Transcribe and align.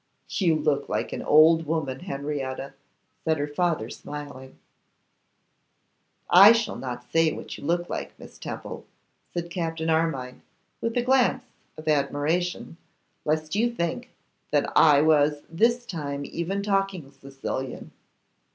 'You 0.29 0.55
look 0.55 0.89
like 0.89 1.13
an 1.13 1.21
old 1.21 1.67
woman, 1.67 1.99
Henrietta,' 1.99 2.73
said 3.23 3.37
her 3.37 3.45
father, 3.47 3.87
smiling. 3.91 4.57
'I 6.31 6.53
shall 6.53 6.75
not 6.75 7.05
say 7.11 7.31
what 7.31 7.55
you 7.55 7.63
look 7.63 7.87
like, 7.87 8.17
Miss 8.17 8.39
Temple,' 8.39 8.83
said 9.31 9.51
Captain 9.51 9.91
Armine, 9.91 10.41
with 10.81 10.97
a 10.97 11.03
glance 11.03 11.43
of 11.77 11.87
admiration, 11.87 12.77
'lest 13.25 13.53
you 13.53 13.67
should 13.67 13.77
think 13.77 14.09
that 14.49 14.75
I 14.75 15.03
was 15.03 15.43
this 15.47 15.85
time 15.85 16.25
even 16.25 16.63
talking 16.63 17.11
Sicilian. 17.11 17.91